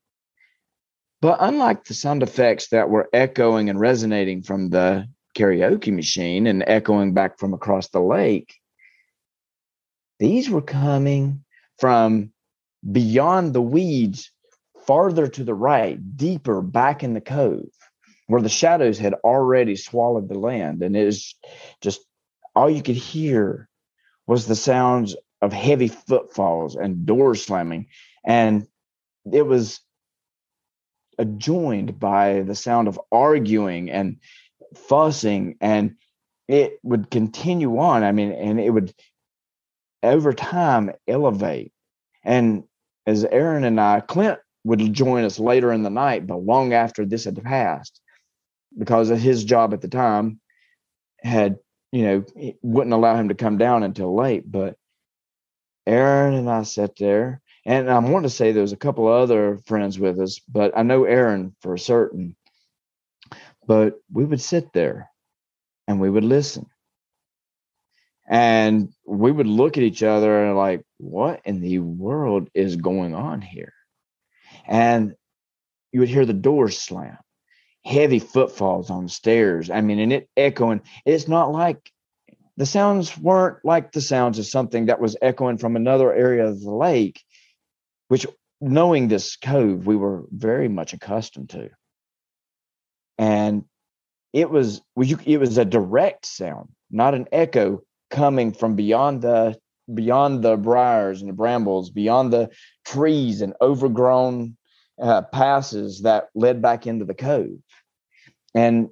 But 1.21 1.37
unlike 1.39 1.85
the 1.85 1.93
sound 1.93 2.21
effects 2.21 2.69
that 2.69 2.89
were 2.89 3.09
echoing 3.11 3.69
and 3.69 3.79
resonating 3.79 4.43
from 4.43 4.69
the 4.69 5.07
karaoke 5.35 5.93
machine 5.93 6.47
and 6.47 6.63
echoing 6.67 7.13
back 7.13 7.39
from 7.39 7.53
across 7.53 7.89
the 7.89 7.99
lake, 7.99 8.53
these 10.19 10.49
were 10.49 10.61
coming 10.61 11.43
from 11.79 12.31
beyond 12.91 13.53
the 13.53 13.61
weeds, 13.61 14.31
farther 14.85 15.27
to 15.27 15.43
the 15.43 15.53
right, 15.53 16.17
deeper 16.17 16.61
back 16.61 17.03
in 17.03 17.13
the 17.13 17.21
cove, 17.21 17.69
where 18.27 18.41
the 18.41 18.49
shadows 18.49 18.97
had 18.97 19.13
already 19.15 19.75
swallowed 19.75 20.29
the 20.29 20.39
land. 20.39 20.81
And 20.83 20.95
it 20.95 21.05
was 21.05 21.35
just 21.81 22.01
all 22.55 22.69
you 22.69 22.81
could 22.81 22.95
hear 22.95 23.69
was 24.27 24.45
the 24.45 24.55
sounds 24.55 25.15
of 25.41 25.53
heavy 25.53 25.87
footfalls 25.87 26.75
and 26.75 27.05
doors 27.05 27.43
slamming. 27.43 27.87
And 28.25 28.67
it 29.31 29.45
was 29.45 29.79
joined 31.25 31.99
by 31.99 32.41
the 32.41 32.55
sound 32.55 32.87
of 32.87 32.99
arguing 33.11 33.89
and 33.89 34.17
fussing 34.75 35.57
and 35.61 35.95
it 36.47 36.79
would 36.83 37.09
continue 37.09 37.77
on. 37.79 38.03
I 38.03 38.11
mean 38.11 38.31
and 38.31 38.59
it 38.59 38.69
would 38.69 38.93
over 40.03 40.33
time 40.33 40.91
elevate. 41.07 41.71
And 42.23 42.63
as 43.07 43.23
aaron 43.23 43.63
and 43.63 43.79
i 43.79 44.01
clint 44.01 44.39
would 44.65 44.93
join 44.93 45.23
us 45.23 45.39
later 45.39 45.71
in 45.71 45.81
the 45.81 45.89
night 45.89 46.27
but 46.27 46.43
long 46.43 46.73
after 46.73 47.05
this 47.05 47.23
had 47.23 47.41
passed 47.41 48.01
because 48.77 49.09
of 49.09 49.17
his 49.17 49.45
job 49.45 49.73
at 49.73 49.79
the 49.79 49.87
time 49.87 50.39
had 51.21 51.57
you 51.91 52.03
know 52.03 52.55
wouldn't 52.61 52.93
allow 52.93 53.15
him 53.15 53.29
to 53.29 53.35
come 53.35 53.57
down 53.57 53.83
until 53.83 54.15
late. 54.15 54.49
But 54.49 54.75
aaron 55.87 56.33
and 56.33 56.49
i 56.49 56.63
sat 56.63 56.97
there 56.97 57.41
and 57.67 57.91
I 57.91 57.99
want 57.99 58.23
to 58.23 58.29
say 58.29 58.53
there 58.53 58.61
was 58.61 58.71
a 58.71 58.77
couple 58.77 59.09
of 59.09 59.21
other 59.21 59.57
friends 59.65 59.99
with 59.99 60.21
us, 60.21 60.39
but 60.39 60.71
I 60.77 60.83
know 60.83 61.03
Aaron 61.03 61.53
for 61.59 61.75
certain. 61.77 62.37
But 63.67 63.95
we 64.09 64.23
would 64.23 64.39
sit 64.39 64.71
there 64.71 65.09
and 65.85 65.99
we 65.99 66.09
would 66.09 66.23
listen. 66.23 66.67
And 68.25 68.93
we 69.05 69.33
would 69.33 69.47
look 69.47 69.75
at 69.77 69.83
each 69.83 70.01
other 70.01 70.45
and 70.45 70.57
like, 70.57 70.85
what 70.97 71.41
in 71.43 71.59
the 71.59 71.79
world 71.79 72.49
is 72.53 72.77
going 72.77 73.13
on 73.13 73.41
here? 73.41 73.73
And 74.65 75.15
you 75.91 75.99
would 75.99 76.09
hear 76.09 76.25
the 76.25 76.31
doors 76.31 76.79
slam, 76.79 77.17
heavy 77.83 78.19
footfalls 78.19 78.89
on 78.89 79.03
the 79.03 79.09
stairs. 79.09 79.69
I 79.69 79.81
mean, 79.81 79.99
and 79.99 80.13
it 80.13 80.29
echoing. 80.37 80.83
It's 81.05 81.27
not 81.27 81.51
like 81.51 81.91
the 82.55 82.65
sounds 82.65 83.17
weren't 83.17 83.63
like 83.65 83.91
the 83.91 84.01
sounds 84.01 84.39
of 84.39 84.45
something 84.45 84.85
that 84.85 85.01
was 85.01 85.17
echoing 85.21 85.57
from 85.57 85.75
another 85.75 86.13
area 86.13 86.47
of 86.47 86.61
the 86.61 86.71
lake, 86.71 87.21
which 88.07 88.25
knowing 88.61 89.07
this 89.07 89.35
cove, 89.35 89.85
we 89.85 89.95
were 89.95 90.23
very 90.31 90.67
much 90.67 90.93
accustomed 90.93 91.49
to. 91.51 91.69
And 93.17 93.65
it 94.33 94.49
was 94.49 94.81
it 94.95 95.39
was 95.39 95.57
a 95.57 95.65
direct 95.65 96.25
sound, 96.25 96.69
not 96.91 97.15
an 97.15 97.27
echo 97.31 97.81
coming 98.09 98.51
from 98.53 98.75
beyond 98.75 99.21
the 99.21 99.57
beyond 99.93 100.43
the 100.43 100.57
briars 100.57 101.21
and 101.21 101.29
the 101.29 101.33
brambles, 101.33 101.89
beyond 101.89 102.31
the 102.31 102.49
trees 102.85 103.41
and 103.41 103.53
overgrown 103.61 104.57
uh, 105.01 105.21
passes 105.21 106.01
that 106.01 106.27
led 106.35 106.61
back 106.61 106.85
into 106.85 107.05
the 107.05 107.13
cove. 107.13 107.57
And 108.53 108.89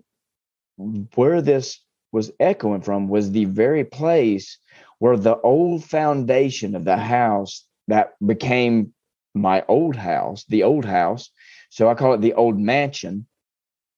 where 0.77 1.41
this 1.41 1.79
was 2.11 2.31
echoing 2.39 2.81
from 2.81 3.07
was 3.09 3.31
the 3.31 3.45
very 3.45 3.83
place 3.83 4.57
where 4.99 5.17
the 5.17 5.37
old 5.37 5.83
foundation 5.83 6.75
of 6.75 6.85
the 6.85 6.97
house 6.97 7.65
that 7.87 8.13
became 8.25 8.93
my 9.35 9.63
old 9.67 9.95
house, 9.95 10.45
the 10.45 10.63
old 10.63 10.85
house, 10.85 11.29
so 11.69 11.89
I 11.89 11.93
call 11.95 12.13
it 12.13 12.21
the 12.21 12.33
old 12.33 12.57
mansion, 12.59 13.27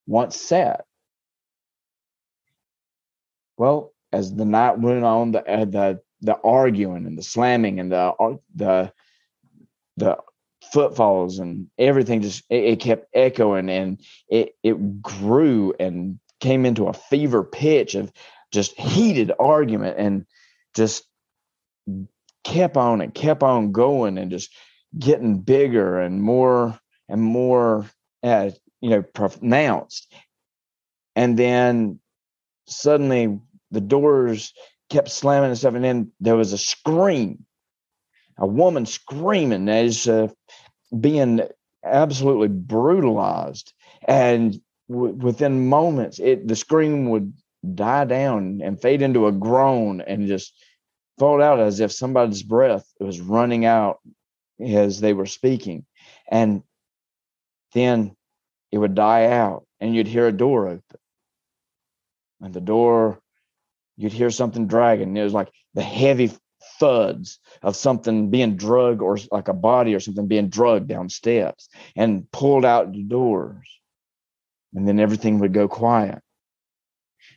once 0.08 0.36
sat. 0.36 0.86
Well, 3.58 3.94
as 4.12 4.34
the 4.34 4.46
night 4.46 4.80
went 4.80 5.04
on, 5.04 5.32
the 5.32 5.48
uh, 5.48 5.66
the 5.66 6.02
the 6.22 6.38
arguing 6.44 7.06
and 7.06 7.18
the 7.18 7.24
slamming 7.24 7.80
and 7.80 7.92
the 7.92 8.14
uh, 8.20 8.36
the 8.56 8.92
the 9.98 10.18
footfalls 10.72 11.40
and 11.40 11.68
everything 11.78 12.22
just 12.22 12.44
it, 12.50 12.64
it, 12.64 12.80
kept 12.80 13.08
echoing 13.14 13.70
and 13.70 14.02
it 14.30 14.56
it 14.64 15.02
grew 15.02 15.74
and 15.80 16.20
came 16.40 16.66
into 16.66 16.88
a 16.88 16.94
fever 16.94 17.44
pitch 17.44 17.96
of 17.96 18.12
just 18.52 18.78
heated 18.80 19.32
argument 19.40 19.98
and 19.98 20.26
just 20.76 21.06
kept 22.44 22.78
on 22.78 23.02
and 23.02 23.14
kept 23.14 23.44
on 23.44 23.72
going 23.72 24.18
and 24.18 24.32
just 24.32 24.54
getting 24.98 25.40
bigger 25.40 26.00
and 26.00 26.22
more 26.22 26.80
and 27.10 27.22
more 27.22 27.86
uh, 28.24 28.50
you 28.82 28.90
know 28.90 29.02
pronounced 29.02 30.14
and 31.16 31.38
then 31.38 32.00
suddenly 32.68 33.40
the 33.72 33.82
doors 33.82 34.54
kept 34.90 35.10
slamming 35.10 35.50
and 35.50 35.58
stuff 35.58 35.74
and 35.74 35.84
then 35.84 36.12
there 36.20 36.36
was 36.36 36.54
a 36.54 36.58
scream 36.58 37.46
a 38.38 38.46
woman 38.46 38.86
screaming 38.86 39.68
as 39.68 40.08
uh, 40.08 40.28
being 41.00 41.42
absolutely 41.84 42.48
brutalized. 42.48 43.74
And 44.08 44.60
w- 44.90 45.14
within 45.14 45.68
moments 45.68 46.20
it 46.20 46.48
the 46.48 46.56
scream 46.56 47.10
would 47.10 47.34
die 47.74 48.06
down 48.06 48.62
and 48.64 48.82
fade 48.82 49.02
into 49.02 49.28
a 49.28 49.32
groan 49.32 50.02
and 50.02 50.28
just 50.28 50.54
fall 51.18 51.42
out 51.42 51.60
as 51.60 51.80
if 51.80 51.92
somebody's 51.92 52.44
breath 52.44 52.86
was 53.00 53.20
running 53.20 53.66
out 53.66 54.00
as 54.60 55.00
they 55.00 55.14
were 55.14 55.26
speaking 55.26 55.86
and 56.30 56.64
then 57.74 58.16
it 58.72 58.78
would 58.78 58.96
die 58.96 59.28
out 59.28 59.66
and 59.80 59.96
you'd 59.96 60.08
hear 60.08 60.28
a 60.28 60.32
door 60.32 60.68
open 60.68 61.00
and 62.42 62.54
the 62.54 62.62
door 62.62 63.20
you'd 63.98 64.14
hear 64.14 64.30
something 64.30 64.68
dragging 64.68 65.16
it 65.16 65.24
was 65.24 65.34
like 65.34 65.52
the 65.74 65.84
heavy 65.84 66.32
thuds 66.80 67.40
of 67.62 67.76
something 67.76 68.30
being 68.30 68.56
drugged 68.56 69.02
or 69.02 69.18
like 69.32 69.48
a 69.48 69.54
body 69.54 69.96
or 69.96 70.00
something 70.00 70.28
being 70.28 70.50
drugged 70.50 70.88
down 70.88 71.10
steps 71.10 71.70
and 71.96 72.30
pulled 72.32 72.66
out 72.66 72.92
the 72.92 73.04
doors. 73.04 73.68
And 74.74 74.88
then 74.88 75.00
everything 75.00 75.40
would 75.40 75.54
go 75.54 75.68
quiet. 75.68 76.20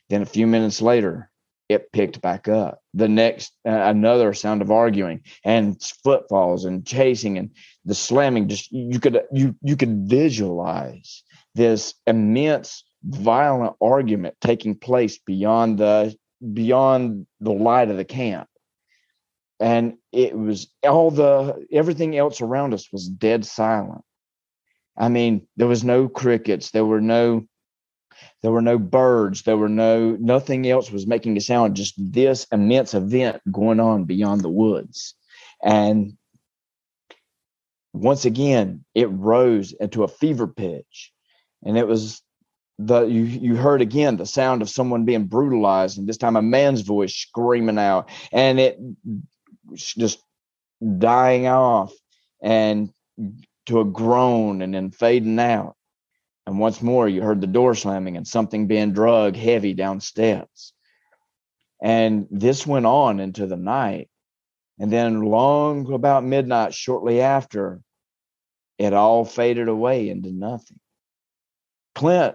Then 0.09 0.23
a 0.23 0.27
few 0.27 0.47
minutes 0.47 0.83
later, 0.83 1.30
it 1.71 1.93
picked 1.93 2.21
back 2.21 2.49
up. 2.49 2.81
The 2.95 3.09
next, 3.09 3.53
uh, 3.65 3.71
another 3.71 4.35
sound 4.35 4.61
of 4.61 4.73
arguing 4.73 5.23
and 5.45 5.81
footfalls 6.03 6.65
and 6.65 6.85
chasing 6.85 7.39
and 7.39 7.51
the 7.85 7.95
slamming. 7.95 8.49
Just 8.49 8.73
you 8.73 8.99
could 8.99 9.23
you 9.33 9.55
you 9.63 9.77
could 9.77 10.09
visualize 10.09 11.23
this 11.55 11.95
immense, 12.09 12.83
violent 13.05 13.77
argument 13.81 14.35
taking 14.41 14.75
place 14.75 15.19
beyond 15.19 15.79
the 15.79 16.13
beyond 16.53 17.29
the 17.39 17.53
light 17.53 17.89
of 17.89 17.97
the 17.97 18.05
camp 18.05 18.49
and 19.61 19.95
it 20.11 20.37
was 20.37 20.73
all 20.83 21.11
the 21.11 21.67
everything 21.71 22.17
else 22.17 22.41
around 22.41 22.73
us 22.73 22.91
was 22.91 23.07
dead 23.07 23.45
silent 23.45 24.03
i 24.97 25.07
mean 25.07 25.47
there 25.59 25.67
was 25.67 25.85
no 25.85 26.09
crickets 26.09 26.71
there 26.71 26.87
were 26.87 27.01
no 27.01 27.45
there 28.43 28.53
were 28.53 28.63
no 28.63 28.79
birds. 28.79 29.43
There 29.43 29.57
were 29.57 29.69
no 29.69 30.17
nothing 30.21 30.67
else 30.69 30.91
was 30.91 31.07
making 31.07 31.37
a 31.37 31.41
sound 31.41 31.77
just 31.77 31.95
this 31.99 32.47
immense 32.53 32.95
event 32.95 33.41
going 33.51 33.81
on 33.81 34.05
beyond 34.05 34.41
the 34.41 34.49
woods. 34.49 35.15
And 35.63 36.17
once 37.93 38.25
again 38.25 38.85
it 38.95 39.11
rose 39.11 39.73
into 39.73 40.05
a 40.05 40.09
fever 40.09 40.47
pitch. 40.47 41.13
And 41.65 41.77
it 41.77 41.87
was 41.87 42.23
the 42.79 43.03
you 43.03 43.23
you 43.23 43.57
heard 43.57 43.83
again 43.83 44.17
the 44.17 44.27
sound 44.27 44.63
of 44.63 44.71
someone 44.71 45.05
being 45.05 45.27
brutalized 45.27 45.99
and 45.99 46.09
this 46.09 46.17
time 46.17 46.37
a 46.37 46.43
man's 46.43 46.81
voice 46.81 47.15
screaming 47.15 47.79
out 47.79 48.09
and 48.33 48.59
it 48.59 48.79
just 49.75 50.23
dying 50.99 51.47
off 51.47 51.93
and 52.43 52.91
to 53.67 53.81
a 53.81 53.85
groan 53.85 54.63
and 54.63 54.75
then 54.75 54.91
fading 54.91 55.39
out. 55.39 55.77
And 56.51 56.59
once 56.59 56.83
more, 56.83 57.09
you 57.09 57.23
heard 57.23 57.41
the 57.41 57.47
door 57.47 57.77
slamming 57.77 58.17
and 58.17 58.27
something 58.27 58.67
being 58.67 58.93
dragged 58.93 59.37
heavy 59.37 59.73
down 59.73 60.01
steps. 60.01 60.73
And 61.81 62.27
this 62.29 62.67
went 62.67 62.87
on 62.87 63.21
into 63.21 63.47
the 63.47 63.57
night. 63.57 64.11
And 64.81 64.93
then, 64.93 65.23
long 65.23 65.93
about 65.93 66.25
midnight, 66.25 66.75
shortly 66.75 67.21
after, 67.21 67.83
it 68.79 68.93
all 68.93 69.25
faded 69.25 69.69
away 69.69 70.09
into 70.09 70.33
nothing. 70.33 70.81
Clint 71.95 72.35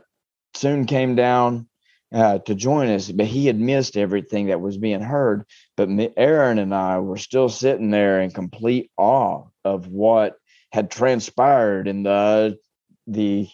soon 0.53 0.85
came 0.85 1.15
down 1.15 1.67
uh, 2.13 2.37
to 2.37 2.55
join 2.55 2.87
us, 2.87 3.11
but 3.11 3.25
he 3.25 3.47
had 3.47 3.59
missed 3.59 3.97
everything 3.97 4.45
that 4.45 4.61
was 4.61 4.77
being 4.77 5.01
heard. 5.01 5.43
But 5.75 5.89
Aaron 6.15 6.57
and 6.57 6.73
I 6.73 6.99
were 6.99 7.17
still 7.17 7.49
sitting 7.49 7.91
there 7.91 8.21
in 8.21 8.31
complete 8.31 8.91
awe 8.95 9.43
of 9.65 9.89
what 9.89 10.37
had 10.71 10.89
transpired 10.89 11.89
in 11.89 12.03
the 12.03 12.57
the 13.07 13.49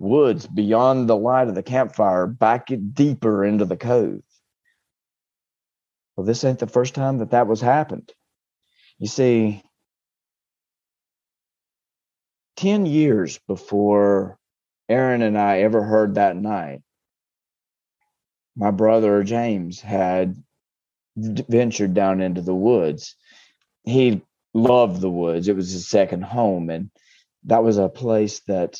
woods 0.00 0.48
beyond 0.48 1.08
the 1.08 1.16
light 1.16 1.48
of 1.48 1.54
the 1.54 1.62
campfire, 1.62 2.26
back 2.26 2.68
deeper 2.94 3.44
into 3.44 3.66
the 3.66 3.76
cove. 3.76 4.22
Well, 6.16 6.26
this 6.26 6.44
ain't 6.44 6.58
the 6.60 6.66
first 6.66 6.94
time 6.94 7.18
that 7.18 7.32
that 7.32 7.46
was 7.46 7.60
happened. 7.60 8.12
You 8.98 9.08
see, 9.08 9.62
10 12.56 12.86
years 12.86 13.38
before 13.48 14.38
Aaron 14.88 15.22
and 15.22 15.38
I 15.38 15.60
ever 15.60 15.82
heard 15.82 16.16
that 16.16 16.36
night, 16.36 16.82
my 18.56 18.70
brother 18.70 19.22
James 19.24 19.80
had 19.80 20.36
ventured 21.16 21.94
down 21.94 22.20
into 22.20 22.42
the 22.42 22.54
woods. 22.54 23.16
He 23.84 24.22
loved 24.54 25.00
the 25.00 25.10
woods. 25.10 25.48
It 25.48 25.56
was 25.56 25.72
his 25.72 25.88
second 25.88 26.24
home. 26.24 26.70
And 26.70 26.90
that 27.44 27.64
was 27.64 27.78
a 27.78 27.88
place 27.88 28.40
that, 28.48 28.78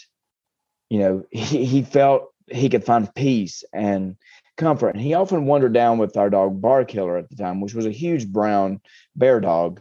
you 0.90 0.98
know, 0.98 1.24
he, 1.30 1.64
he 1.64 1.82
felt 1.82 2.34
he 2.48 2.68
could 2.68 2.84
find 2.84 3.14
peace 3.14 3.64
and 3.72 4.16
comfort. 4.56 4.90
And 4.90 5.00
he 5.00 5.14
often 5.14 5.46
wandered 5.46 5.72
down 5.72 5.98
with 5.98 6.16
our 6.16 6.28
dog 6.28 6.60
Bar 6.60 6.84
Killer 6.84 7.16
at 7.16 7.30
the 7.30 7.36
time, 7.36 7.60
which 7.60 7.74
was 7.74 7.86
a 7.86 7.90
huge 7.90 8.28
brown 8.28 8.80
bear 9.16 9.40
dog 9.40 9.80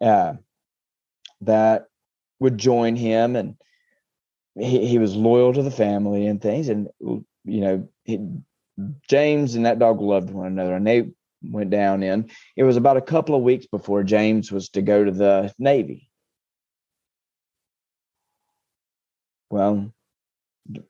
uh, 0.00 0.34
that 1.40 1.86
would 2.38 2.58
join 2.58 2.94
him. 2.94 3.34
And 3.34 3.56
he, 4.58 4.86
he 4.86 4.98
was 4.98 5.16
loyal 5.16 5.52
to 5.54 5.62
the 5.62 5.70
family 5.70 6.26
and 6.26 6.40
things. 6.40 6.68
And, 6.68 6.88
you 7.00 7.24
know, 7.44 7.88
he, 8.04 8.20
James 9.08 9.54
and 9.54 9.66
that 9.66 9.78
dog 9.78 10.00
loved 10.00 10.30
one 10.30 10.46
another, 10.46 10.74
and 10.74 10.86
they 10.86 11.10
went 11.42 11.70
down 11.70 12.02
in. 12.02 12.30
It 12.56 12.64
was 12.64 12.76
about 12.76 12.96
a 12.96 13.02
couple 13.02 13.34
of 13.34 13.42
weeks 13.42 13.66
before 13.66 14.02
James 14.02 14.50
was 14.50 14.68
to 14.70 14.82
go 14.82 15.04
to 15.04 15.10
the 15.10 15.54
Navy. 15.58 16.10
Well, 19.50 19.93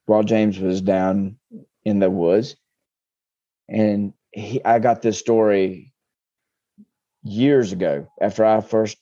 while 0.05 0.23
James 0.23 0.59
was 0.59 0.81
down 0.81 1.37
in 1.83 1.99
the 1.99 2.09
woods, 2.09 2.55
and 3.67 4.13
he, 4.31 4.63
I 4.63 4.79
got 4.79 5.01
this 5.01 5.19
story 5.19 5.93
years 7.23 7.71
ago 7.71 8.07
after 8.21 8.45
I 8.45 8.61
first 8.61 8.97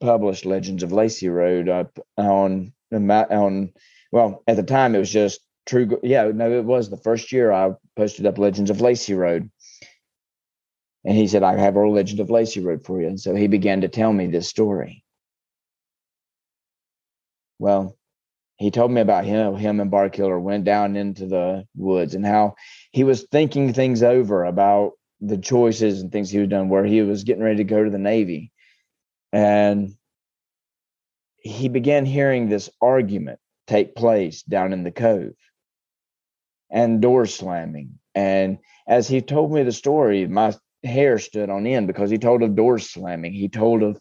published 0.00 0.46
Legends 0.46 0.82
of 0.82 0.92
Lacy 0.92 1.28
Road 1.28 1.68
up 1.68 1.98
on 2.16 2.72
on 2.92 3.72
well 4.12 4.42
at 4.46 4.56
the 4.56 4.62
time 4.62 4.94
it 4.94 4.98
was 4.98 5.12
just 5.12 5.40
True. 5.66 5.98
Yeah, 6.02 6.30
no, 6.32 6.50
it 6.50 6.64
was 6.64 6.88
the 6.88 6.96
first 6.96 7.32
year 7.32 7.50
I 7.50 7.72
posted 7.96 8.24
up 8.24 8.38
Legends 8.38 8.70
of 8.70 8.80
Lacy 8.80 9.14
Road. 9.14 9.50
And 11.04 11.16
he 11.16 11.26
said, 11.26 11.42
I 11.42 11.56
have 11.56 11.76
a 11.76 11.88
legend 11.88 12.20
of 12.20 12.30
Lacy 12.30 12.60
Road 12.60 12.84
for 12.84 13.00
you. 13.00 13.08
And 13.08 13.20
so 13.20 13.34
he 13.34 13.48
began 13.48 13.80
to 13.80 13.88
tell 13.88 14.12
me 14.12 14.26
this 14.26 14.48
story. 14.48 15.04
Well, 17.58 17.96
he 18.56 18.70
told 18.70 18.90
me 18.90 19.00
about 19.00 19.24
him, 19.24 19.54
him 19.56 19.80
and 19.80 19.90
Bar 19.90 20.08
Killer 20.08 20.38
went 20.40 20.64
down 20.64 20.96
into 20.96 21.26
the 21.26 21.66
woods 21.74 22.14
and 22.14 22.24
how 22.24 22.54
he 22.90 23.04
was 23.04 23.26
thinking 23.30 23.72
things 23.72 24.02
over 24.02 24.44
about 24.44 24.92
the 25.20 25.38
choices 25.38 26.00
and 26.00 26.10
things 26.10 26.30
he 26.30 26.38
was 26.38 26.48
done, 26.48 26.68
where 26.68 26.84
he 26.84 27.02
was 27.02 27.24
getting 27.24 27.42
ready 27.42 27.58
to 27.58 27.64
go 27.64 27.84
to 27.84 27.90
the 27.90 27.98
Navy. 27.98 28.52
And 29.32 29.94
he 31.38 31.68
began 31.68 32.06
hearing 32.06 32.48
this 32.48 32.70
argument 32.80 33.38
take 33.66 33.94
place 33.94 34.42
down 34.42 34.72
in 34.72 34.84
the 34.84 34.92
cove 34.92 35.34
and 36.70 37.02
doors 37.02 37.34
slamming. 37.34 37.98
And 38.14 38.58
as 38.86 39.08
he 39.08 39.20
told 39.20 39.52
me 39.52 39.62
the 39.62 39.72
story, 39.72 40.26
my 40.26 40.54
hair 40.82 41.18
stood 41.18 41.50
on 41.50 41.66
end 41.66 41.86
because 41.86 42.10
he 42.10 42.18
told 42.18 42.42
of 42.42 42.56
doors 42.56 42.88
slamming. 42.88 43.32
He 43.32 43.48
told 43.48 43.82
of 43.82 44.00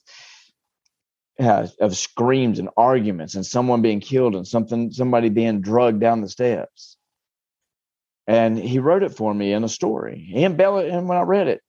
uh, 1.40 1.68
of 1.80 1.98
screams 1.98 2.60
and 2.60 2.70
arguments 2.78 3.36
and 3.36 3.46
someone 3.46 3.82
being 3.82 4.00
killed 4.00 4.36
and 4.36 4.48
something 4.48 4.92
somebody 4.92 5.30
being 5.30 5.62
drugged 5.62 6.00
down 6.00 6.22
the 6.22 6.30
steps. 6.30 6.98
And 8.28 8.58
he 8.58 8.80
wrote 8.80 9.04
it 9.04 9.16
for 9.16 9.34
me 9.34 9.54
in 9.54 9.64
a 9.64 9.70
story. 9.70 10.20
He 10.20 10.44
embellished 10.44 10.94
and 10.94 11.08
when 11.08 11.18
I 11.18 11.22
read 11.22 11.48
it, 11.48 11.62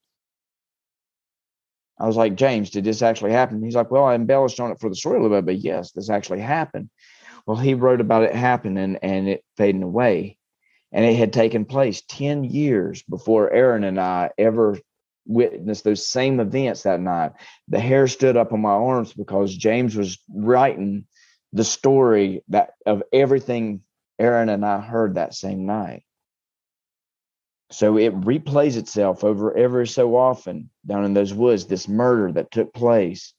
I 1.99 2.07
was 2.07 2.17
like, 2.17 2.37
James, 2.37 2.71
did 2.71 2.85
this 2.85 3.03
actually 3.03 3.33
happen? 3.33 3.63
He's 3.63 3.75
like, 3.75 3.91
Well, 3.91 4.05
I 4.05 4.15
embellished 4.15 4.61
on 4.61 4.71
it 4.71 4.81
for 4.81 4.89
the 4.89 4.97
story 4.97 5.19
a 5.19 5.23
little 5.23 5.37
bit, 5.37 5.47
but 5.47 5.59
yes, 5.59 5.93
this 5.93 6.11
actually 6.11 6.41
happened. 6.41 6.91
Well, 7.47 7.57
he 7.57 7.75
wrote 7.75 8.01
about 8.01 8.25
it 8.25 8.35
happening 8.35 8.99
and 9.03 9.29
it 9.29 9.45
fading 9.57 9.83
away. 9.83 10.39
And 10.93 11.05
it 11.05 11.17
had 11.17 11.33
taken 11.33 11.65
place 11.65 12.03
10 12.09 12.45
years 12.45 13.03
before 13.03 13.53
Aaron 13.53 13.85
and 13.85 14.01
I 14.01 14.31
ever 14.39 14.79
witnessed 15.27 15.85
those 15.85 16.07
same 16.07 16.41
events 16.41 16.83
that 16.83 17.01
night. 17.01 17.33
The 17.69 17.81
hair 17.81 18.09
stood 18.09 18.37
up 18.37 18.53
on 18.53 18.61
my 18.61 18.71
arms 18.71 19.13
because 19.13 19.55
James 19.57 19.97
was 19.97 20.19
writing 20.33 21.07
the 21.53 21.65
story 21.65 22.43
that 22.49 22.71
of 22.85 23.03
everything 23.13 23.83
Aaron 24.19 24.49
and 24.49 24.65
I 24.65 24.81
heard 24.81 25.15
that 25.15 25.35
same 25.35 25.67
night. 25.67 26.03
So 27.71 27.99
it 27.99 28.19
replays 28.21 28.77
itself 28.77 29.25
over 29.25 29.57
every 29.57 29.87
so 29.87 30.17
often 30.17 30.71
down 30.87 31.05
in 31.05 31.15
those 31.15 31.35
woods, 31.35 31.67
this 31.67 31.89
murder 31.89 32.33
that 32.33 32.51
took 32.51 32.73
place 32.73 33.35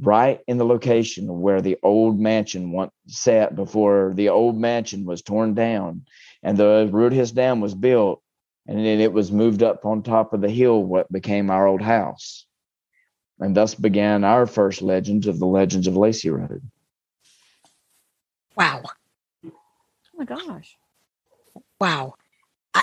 right 0.00 0.40
in 0.46 0.58
the 0.58 0.64
location 0.64 1.40
where 1.40 1.60
the 1.60 1.76
old 1.82 2.18
mansion 2.18 2.72
once 2.72 2.92
sat 3.06 3.54
before 3.54 4.12
the 4.14 4.28
old 4.28 4.58
mansion 4.58 5.04
was 5.04 5.22
torn 5.22 5.54
down 5.54 6.02
and 6.42 6.56
the 6.56 6.88
Rhodhiss 6.90 7.32
Dam 7.32 7.60
was 7.60 7.74
built 7.74 8.22
and 8.66 8.78
then 8.78 9.00
it 9.00 9.12
was 9.12 9.30
moved 9.30 9.62
up 9.62 9.84
on 9.84 10.02
top 10.02 10.32
of 10.32 10.40
the 10.40 10.50
hill 10.50 10.82
what 10.82 11.10
became 11.12 11.50
our 11.50 11.66
old 11.66 11.82
house. 11.82 12.46
And 13.40 13.56
thus 13.56 13.74
began 13.74 14.24
our 14.24 14.46
first 14.46 14.80
legends 14.80 15.26
of 15.26 15.38
the 15.38 15.46
legends 15.46 15.86
of 15.86 15.96
lacy 15.96 16.30
road 16.30 16.62
wow. 18.56 18.82
Oh 19.44 19.50
my 20.16 20.24
gosh. 20.24 20.76
Wow. 21.80 22.14
I, 22.76 22.82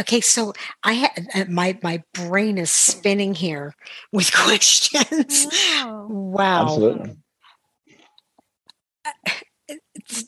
okay 0.00 0.20
so 0.20 0.52
i 0.82 0.94
had 0.94 1.28
uh, 1.32 1.44
my 1.48 1.78
my 1.80 2.02
brain 2.12 2.58
is 2.58 2.72
spinning 2.72 3.34
here 3.34 3.74
with 4.10 4.32
questions. 4.34 5.46
Wow, 5.76 6.06
wow. 6.08 6.62
absolutely. 6.62 7.16
Uh, 9.04 9.12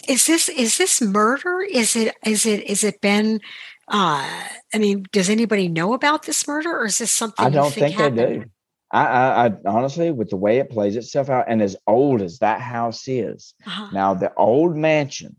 is 0.07 0.27
this 0.27 0.49
is 0.49 0.79
this 0.79 1.03
murder? 1.03 1.61
Is 1.61 1.97
it 1.97 2.15
is 2.25 2.47
it 2.47 2.63
is 2.65 2.85
it 2.85 3.01
been 3.01 3.41
uh, 3.91 4.47
I 4.73 4.79
mean, 4.79 5.05
does 5.13 5.29
anybody 5.29 5.69
know 5.69 5.93
about 5.95 6.25
this 6.25 6.47
murder, 6.47 6.71
or 6.71 6.87
is 6.87 6.99
this 6.99 7.13
something? 7.13 7.45
I 7.45 7.51
don't 7.51 7.73
think, 7.73 7.97
think 7.97 8.15
they 8.15 8.27
do. 8.39 8.45
I, 8.93 9.07
I, 9.07 9.47
I, 9.47 9.53
honestly, 9.67 10.11
with 10.11 10.31
the 10.31 10.37
way 10.37 10.59
it 10.59 10.71
plays 10.71 10.97
itself 10.97 11.29
out, 11.29 11.47
and 11.49 11.61
as 11.61 11.77
old 11.87 12.23
as 12.23 12.39
that 12.39 12.61
house 12.61 13.07
is, 13.09 13.55
uh-huh. 13.67 13.89
now 13.93 14.15
the 14.15 14.33
old 14.35 14.77
mansion 14.77 15.37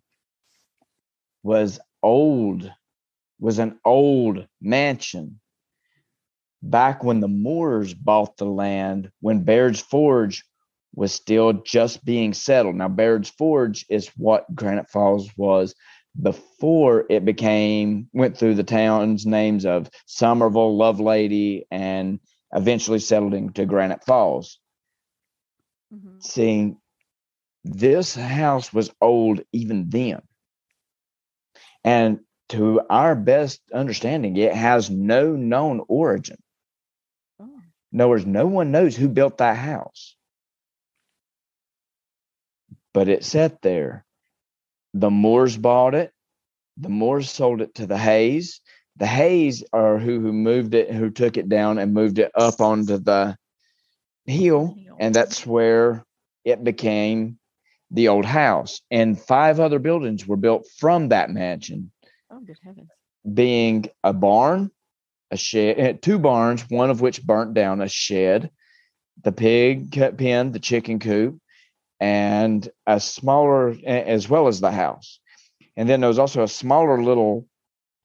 was 1.43 1.79
old, 2.03 2.71
was 3.39 3.59
an 3.59 3.79
old 3.83 4.45
mansion 4.61 5.39
back 6.61 7.03
when 7.03 7.19
the 7.19 7.27
Moores 7.27 7.93
bought 7.93 8.37
the 8.37 8.45
land 8.45 9.11
when 9.19 9.43
Baird's 9.43 9.81
Forge 9.81 10.43
was 10.93 11.11
still 11.11 11.53
just 11.53 12.03
being 12.03 12.33
settled. 12.33 12.75
Now, 12.75 12.89
Baird's 12.89 13.29
Forge 13.29 13.85
is 13.89 14.09
what 14.17 14.53
Granite 14.53 14.89
Falls 14.89 15.29
was 15.37 15.73
before 16.19 17.05
it 17.09 17.23
became 17.23 18.09
went 18.13 18.37
through 18.37 18.55
the 18.55 18.63
town's 18.63 19.25
names 19.25 19.65
of 19.65 19.89
Somerville, 20.05 20.77
Lovelady, 20.77 21.63
and 21.71 22.19
eventually 22.53 22.99
settled 22.99 23.33
into 23.33 23.65
Granite 23.65 24.03
Falls. 24.03 24.59
Mm-hmm. 25.93 26.19
Seeing 26.19 26.77
this 27.63 28.15
house 28.15 28.73
was 28.73 28.91
old 28.99 29.41
even 29.51 29.89
then. 29.89 30.21
And 31.83 32.19
to 32.49 32.81
our 32.89 33.15
best 33.15 33.61
understanding, 33.73 34.35
it 34.35 34.53
has 34.53 34.89
no 34.89 35.35
known 35.35 35.81
origin. 35.87 36.37
Oh. 37.39 37.59
In 37.93 38.01
other 38.01 38.09
words, 38.09 38.25
no 38.25 38.47
one 38.47 38.71
knows 38.71 38.95
who 38.95 39.07
built 39.07 39.37
that 39.37 39.57
house. 39.57 40.15
But 42.93 43.07
it 43.07 43.23
sat 43.23 43.61
there 43.61 44.05
the 44.93 45.09
Moores 45.09 45.57
bought 45.57 45.95
it. 45.95 46.11
The 46.77 46.89
Moores 46.89 47.29
sold 47.29 47.61
it 47.61 47.75
to 47.75 47.85
the 47.85 47.97
Hayes. 47.97 48.61
The 48.97 49.07
Hayes 49.07 49.63
are 49.73 49.97
who 49.97 50.19
who 50.19 50.33
moved 50.33 50.73
it, 50.73 50.91
who 50.91 51.09
took 51.09 51.37
it 51.37 51.49
down 51.49 51.77
and 51.77 51.93
moved 51.93 52.19
it 52.19 52.31
up 52.35 52.59
onto 52.59 52.97
the 52.97 53.37
hill, 54.25 54.75
and 54.99 55.13
that's 55.15 55.45
where 55.45 56.05
it 56.45 56.63
became 56.63 57.39
the 57.89 58.07
old 58.07 58.25
house. 58.25 58.81
And 58.91 59.19
five 59.19 59.59
other 59.59 59.79
buildings 59.79 60.27
were 60.27 60.37
built 60.37 60.67
from 60.77 61.09
that 61.09 61.29
mansion. 61.29 61.91
Oh, 62.29 62.39
good 62.39 62.57
heavens! 62.63 62.89
Being 63.33 63.85
a 64.03 64.13
barn, 64.13 64.71
a 65.31 65.37
shed, 65.37 65.79
eh, 65.79 65.93
two 66.01 66.19
barns, 66.19 66.69
one 66.69 66.89
of 66.89 67.01
which 67.01 67.23
burnt 67.23 67.53
down, 67.53 67.81
a 67.81 67.87
shed, 67.87 68.51
the 69.23 69.31
pig 69.31 69.91
pen, 70.17 70.51
the 70.51 70.59
chicken 70.59 70.99
coop, 70.99 71.39
and 72.01 72.67
a 72.87 72.99
smaller, 72.99 73.75
as 73.85 74.27
well 74.27 74.47
as 74.47 74.59
the 74.59 74.71
house. 74.71 75.19
And 75.77 75.87
then 75.87 76.01
there 76.01 76.07
was 76.07 76.19
also 76.19 76.41
a 76.41 76.47
smaller 76.47 77.01
little 77.01 77.47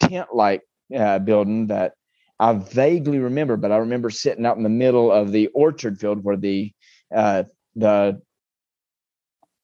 tent 0.01 0.29
like 0.35 0.63
uh, 0.95 1.19
building 1.19 1.69
that 1.69 1.95
I 2.39 2.53
vaguely 2.53 3.19
remember, 3.19 3.57
but 3.57 3.73
I 3.73 3.79
remember 3.79 4.11
sitting 4.11 4.45
out 4.45 4.59
in 4.59 4.63
the 4.63 4.69
middle 4.69 5.11
of 5.11 5.33
the 5.33 5.47
orchard 5.49 5.99
field 5.99 6.23
where 6.23 6.37
the 6.37 6.73
uh, 7.13 7.45
the 7.75 8.21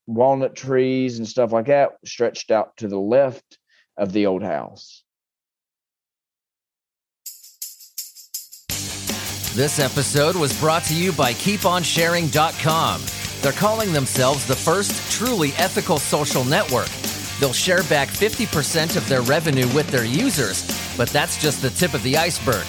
walnut 0.06 0.56
trees 0.56 1.18
and 1.18 1.28
stuff 1.28 1.52
like 1.52 1.66
that 1.66 1.90
stretched 2.04 2.50
out 2.50 2.76
to 2.78 2.88
the 2.88 2.98
left 2.98 3.58
of 3.98 4.12
the 4.12 4.26
old 4.26 4.42
house. 4.42 5.04
This 9.54 9.78
episode 9.78 10.34
was 10.34 10.58
brought 10.58 10.84
to 10.84 10.94
you 10.94 11.12
by 11.12 11.34
KeepOnSharing.com. 11.34 13.21
They're 13.42 13.50
calling 13.50 13.92
themselves 13.92 14.46
the 14.46 14.54
first 14.54 15.10
truly 15.10 15.52
ethical 15.58 15.98
social 15.98 16.44
network. 16.44 16.88
They'll 17.40 17.52
share 17.52 17.82
back 17.84 18.08
50% 18.08 18.96
of 18.96 19.08
their 19.08 19.22
revenue 19.22 19.66
with 19.74 19.88
their 19.88 20.04
users, 20.04 20.64
but 20.96 21.08
that's 21.08 21.42
just 21.42 21.60
the 21.60 21.70
tip 21.70 21.92
of 21.92 22.04
the 22.04 22.16
iceberg. 22.16 22.64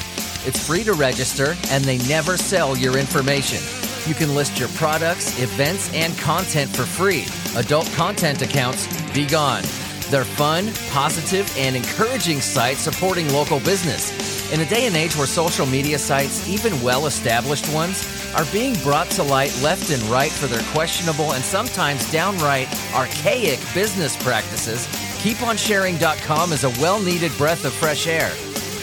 It's 0.47 0.65
free 0.65 0.83
to 0.85 0.93
register, 0.93 1.55
and 1.69 1.83
they 1.83 1.99
never 2.09 2.37
sell 2.37 2.75
your 2.75 2.97
information. 2.97 3.61
You 4.07 4.15
can 4.15 4.33
list 4.33 4.59
your 4.59 4.69
products, 4.69 5.39
events, 5.39 5.93
and 5.93 6.17
content 6.17 6.75
for 6.75 6.83
free. 6.83 7.25
Adult 7.55 7.85
content 7.93 8.41
accounts, 8.41 8.87
be 9.13 9.27
gone. 9.27 9.61
They're 10.09 10.25
fun, 10.25 10.73
positive, 10.89 11.55
and 11.55 11.75
encouraging 11.75 12.41
sites 12.41 12.79
supporting 12.79 13.31
local 13.31 13.59
business. 13.59 14.32
In 14.53 14.59
a 14.59 14.65
day 14.65 14.85
and 14.85 14.95
age 14.95 15.17
where 15.17 15.25
social 15.25 15.65
media 15.65 15.97
sites, 15.97 16.47
even 16.47 16.79
well 16.83 17.07
established 17.07 17.67
ones, 17.73 18.07
are 18.35 18.45
being 18.51 18.75
brought 18.83 19.09
to 19.11 19.23
light 19.23 19.51
left 19.63 19.89
and 19.89 19.99
right 20.03 20.29
for 20.31 20.45
their 20.45 20.61
questionable 20.73 21.33
and 21.33 21.43
sometimes 21.43 22.11
downright 22.11 22.67
archaic 22.93 23.59
business 23.73 24.15
practices, 24.21 24.85
KeepOnSharing.com 25.23 26.53
is 26.53 26.65
a 26.65 26.69
well 26.79 27.01
needed 27.01 27.35
breath 27.35 27.65
of 27.65 27.73
fresh 27.73 28.05
air. 28.05 28.29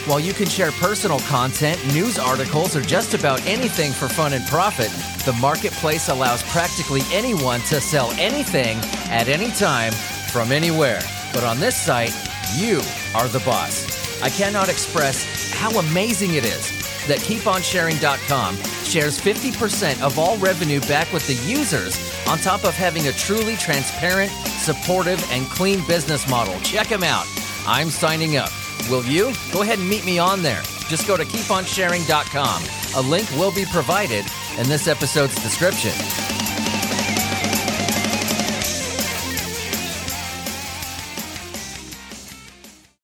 While 0.08 0.18
you 0.18 0.32
can 0.32 0.48
share 0.48 0.72
personal 0.72 1.20
content, 1.20 1.78
news 1.94 2.18
articles, 2.18 2.74
or 2.74 2.80
just 2.82 3.14
about 3.14 3.40
anything 3.46 3.92
for 3.92 4.08
fun 4.08 4.32
and 4.32 4.44
profit, 4.46 4.90
the 5.24 5.38
marketplace 5.40 6.08
allows 6.08 6.42
practically 6.50 7.02
anyone 7.12 7.60
to 7.68 7.80
sell 7.80 8.10
anything 8.18 8.78
at 9.08 9.28
any 9.28 9.52
time 9.52 9.92
from 10.32 10.50
anywhere. 10.50 10.98
But 11.32 11.44
on 11.44 11.60
this 11.60 11.76
site, 11.76 12.12
you 12.56 12.80
are 13.14 13.28
the 13.28 13.42
boss. 13.44 14.00
I 14.20 14.30
cannot 14.30 14.68
express 14.68 15.39
how 15.60 15.78
amazing 15.78 16.36
it 16.36 16.44
is 16.44 16.70
that 17.06 17.18
KeepOnSharing.com 17.18 18.56
shares 18.82 19.20
50% 19.20 20.00
of 20.00 20.18
all 20.18 20.38
revenue 20.38 20.80
back 20.80 21.12
with 21.12 21.26
the 21.26 21.34
users, 21.46 21.98
on 22.26 22.38
top 22.38 22.64
of 22.64 22.74
having 22.74 23.08
a 23.08 23.12
truly 23.12 23.56
transparent, 23.56 24.30
supportive, 24.30 25.22
and 25.30 25.44
clean 25.50 25.86
business 25.86 26.26
model. 26.30 26.58
Check 26.60 26.88
them 26.88 27.02
out. 27.02 27.26
I'm 27.66 27.90
signing 27.90 28.38
up. 28.38 28.50
Will 28.88 29.04
you? 29.04 29.34
Go 29.52 29.60
ahead 29.60 29.78
and 29.78 29.88
meet 29.88 30.06
me 30.06 30.18
on 30.18 30.40
there. 30.40 30.62
Just 30.88 31.06
go 31.06 31.18
to 31.18 31.24
keeponsharing.com. 31.24 32.62
A 32.96 33.06
link 33.06 33.30
will 33.32 33.52
be 33.52 33.66
provided 33.66 34.24
in 34.58 34.66
this 34.66 34.88
episode's 34.88 35.34
description. 35.42 36.29